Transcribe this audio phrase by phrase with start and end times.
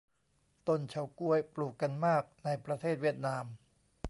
[0.67, 3.45] ต้นเฉาก๊วย ปลูกกันมากในประเทศเวียดนาม